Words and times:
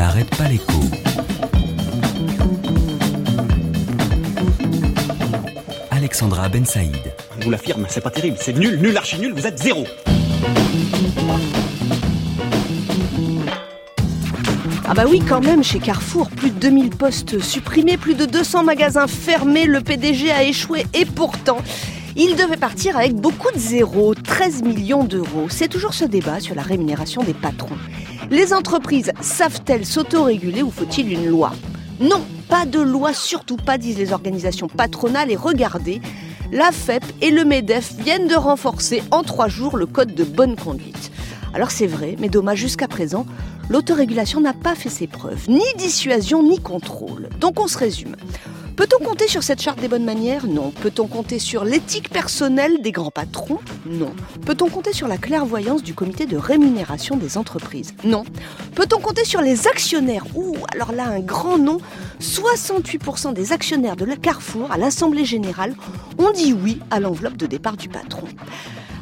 n'arrête 0.00 0.34
pas 0.34 0.48
l'écho. 0.48 0.80
Alexandra 5.90 6.48
Ben 6.48 6.64
Saïd. 6.64 6.96
Je 7.38 7.44
vous 7.44 7.50
l'affirme, 7.50 7.84
c'est 7.86 8.00
pas 8.00 8.10
terrible, 8.10 8.38
c'est 8.40 8.54
nul, 8.54 8.78
nul, 8.80 8.96
archi 8.96 9.18
nul, 9.18 9.34
vous 9.34 9.46
êtes 9.46 9.58
zéro. 9.62 9.84
Ah 14.88 14.94
bah 14.94 15.04
oui 15.06 15.20
quand 15.28 15.42
même, 15.42 15.62
chez 15.62 15.80
Carrefour, 15.80 16.30
plus 16.30 16.50
de 16.50 16.58
2000 16.58 16.90
postes 16.90 17.38
supprimés, 17.38 17.98
plus 17.98 18.14
de 18.14 18.24
200 18.24 18.64
magasins 18.64 19.06
fermés, 19.06 19.66
le 19.66 19.82
PDG 19.82 20.30
a 20.30 20.42
échoué 20.42 20.86
et 20.94 21.04
pourtant... 21.04 21.58
Il 22.16 22.34
devait 22.34 22.56
partir 22.56 22.96
avec 22.96 23.14
beaucoup 23.14 23.52
de 23.52 23.58
zéros, 23.58 24.14
13 24.14 24.62
millions 24.62 25.04
d'euros. 25.04 25.46
C'est 25.48 25.68
toujours 25.68 25.94
ce 25.94 26.04
débat 26.04 26.40
sur 26.40 26.56
la 26.56 26.62
rémunération 26.62 27.22
des 27.22 27.34
patrons. 27.34 27.78
Les 28.30 28.52
entreprises 28.52 29.12
savent-elles 29.20 29.86
s'autoréguler 29.86 30.62
ou 30.62 30.70
faut-il 30.72 31.12
une 31.12 31.26
loi? 31.26 31.52
Non, 32.00 32.22
pas 32.48 32.66
de 32.66 32.80
loi, 32.80 33.14
surtout 33.14 33.56
pas, 33.56 33.78
disent 33.78 33.98
les 33.98 34.12
organisations 34.12 34.66
patronales. 34.66 35.30
Et 35.30 35.36
regardez, 35.36 36.00
la 36.50 36.72
FEP 36.72 37.04
et 37.20 37.30
le 37.30 37.44
MEDEF 37.44 37.94
viennent 38.00 38.26
de 38.26 38.34
renforcer 38.34 39.04
en 39.12 39.22
trois 39.22 39.48
jours 39.48 39.76
le 39.76 39.86
code 39.86 40.14
de 40.14 40.24
bonne 40.24 40.56
conduite. 40.56 41.12
Alors 41.54 41.70
c'est 41.70 41.86
vrai, 41.86 42.16
mais 42.18 42.28
dommage 42.28 42.58
jusqu'à 42.58 42.88
présent, 42.88 43.24
l'autorégulation 43.68 44.40
n'a 44.40 44.52
pas 44.52 44.74
fait 44.74 44.88
ses 44.88 45.06
preuves, 45.06 45.48
ni 45.48 45.64
dissuasion 45.78 46.42
ni 46.42 46.58
contrôle. 46.58 47.28
Donc 47.38 47.60
on 47.60 47.68
se 47.68 47.78
résume. 47.78 48.16
Peut-on 48.80 49.04
compter 49.04 49.28
sur 49.28 49.42
cette 49.42 49.60
charte 49.60 49.78
des 49.78 49.88
bonnes 49.88 50.06
manières? 50.06 50.46
Non. 50.46 50.70
Peut-on 50.70 51.06
compter 51.06 51.38
sur 51.38 51.64
l'éthique 51.64 52.08
personnelle 52.08 52.80
des 52.80 52.92
grands 52.92 53.10
patrons? 53.10 53.58
Non. 53.84 54.14
Peut-on 54.46 54.70
compter 54.70 54.94
sur 54.94 55.06
la 55.06 55.18
clairvoyance 55.18 55.82
du 55.82 55.92
comité 55.92 56.24
de 56.24 56.38
rémunération 56.38 57.18
des 57.18 57.36
entreprises? 57.36 57.92
Non. 58.04 58.24
Peut-on 58.74 58.98
compter 58.98 59.26
sur 59.26 59.42
les 59.42 59.68
actionnaires? 59.68 60.24
Ouh, 60.34 60.56
alors 60.72 60.92
là, 60.92 61.04
un 61.04 61.20
grand 61.20 61.58
nom. 61.58 61.76
68% 62.22 63.34
des 63.34 63.52
actionnaires 63.52 63.96
de 63.96 64.06
la 64.06 64.16
Carrefour 64.16 64.72
à 64.72 64.78
l'Assemblée 64.78 65.26
générale 65.26 65.74
ont 66.16 66.30
dit 66.30 66.54
oui 66.54 66.80
à 66.90 67.00
l'enveloppe 67.00 67.36
de 67.36 67.44
départ 67.44 67.76
du 67.76 67.90
patron. 67.90 68.28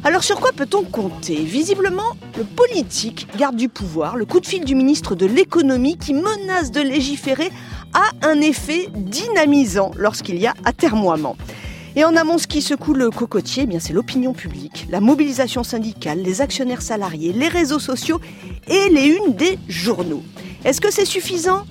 Alors 0.03 0.23
sur 0.23 0.39
quoi 0.39 0.51
peut-on 0.53 0.83
compter? 0.83 1.35
Visiblement, 1.43 2.15
le 2.37 2.45
politique 2.45 3.27
garde 3.37 3.57
du 3.57 3.67
pouvoir, 3.67 4.15
le 4.15 4.25
coup 4.25 4.39
de 4.39 4.45
fil 4.45 4.63
du 4.63 4.73
ministre 4.73 5.13
de 5.13 5.25
l'économie 5.25 5.97
qui 5.97 6.13
menace 6.13 6.71
de 6.71 6.79
légiférer 6.79 7.51
un 8.21 8.41
effet 8.41 8.89
dynamisant 8.95 9.91
lorsqu'il 9.97 10.37
y 10.37 10.47
a 10.47 10.53
atermoiement. 10.65 11.35
Et 11.95 12.05
en 12.05 12.15
amont, 12.15 12.37
ce 12.37 12.47
qui 12.47 12.61
secoue 12.61 12.93
le 12.93 13.09
cocotier, 13.09 13.67
eh 13.69 13.79
c'est 13.79 13.93
l'opinion 13.93 14.33
publique, 14.33 14.87
la 14.89 14.99
mobilisation 14.99 15.63
syndicale, 15.63 16.19
les 16.21 16.41
actionnaires 16.41 16.81
salariés, 16.81 17.33
les 17.33 17.47
réseaux 17.47 17.79
sociaux 17.79 18.21
et 18.67 18.89
les 18.89 19.07
unes 19.07 19.33
des 19.33 19.57
journaux. 19.67 20.23
Est-ce 20.65 20.81
que 20.81 20.91
c'est 20.91 21.05
suffisant? 21.05 21.65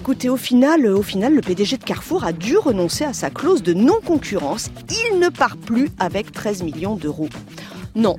Écoutez, 0.00 0.28
au 0.28 0.36
final, 0.36 0.86
au 0.86 1.02
final, 1.02 1.34
le 1.34 1.40
PDG 1.40 1.78
de 1.78 1.84
Carrefour 1.84 2.24
a 2.24 2.32
dû 2.32 2.58
renoncer 2.58 3.04
à 3.04 3.12
sa 3.12 3.30
clause 3.30 3.62
de 3.62 3.72
non-concurrence. 3.72 4.70
Il 4.90 5.18
ne 5.18 5.28
part 5.28 5.56
plus 5.56 5.88
avec 5.98 6.32
13 6.32 6.62
millions 6.62 6.96
d'euros. 6.96 7.28
Non, 7.94 8.16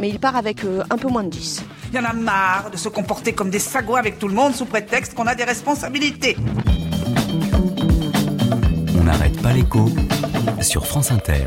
mais 0.00 0.08
il 0.08 0.20
part 0.20 0.36
avec 0.36 0.64
euh, 0.64 0.82
un 0.90 0.96
peu 0.96 1.08
moins 1.08 1.24
de 1.24 1.30
10. 1.30 1.64
Il 1.94 1.98
y 1.98 2.00
en 2.00 2.10
a 2.10 2.12
marre 2.12 2.72
de 2.72 2.76
se 2.76 2.88
comporter 2.88 3.34
comme 3.34 3.50
des 3.50 3.60
sagots 3.60 3.94
avec 3.94 4.18
tout 4.18 4.26
le 4.26 4.34
monde 4.34 4.52
sous 4.52 4.64
prétexte 4.64 5.14
qu'on 5.14 5.28
a 5.28 5.36
des 5.36 5.44
responsabilités. 5.44 6.36
On 8.98 9.04
n'arrête 9.04 9.40
pas 9.40 9.52
l'écho 9.52 9.88
sur 10.60 10.88
France 10.88 11.12
Inter. 11.12 11.46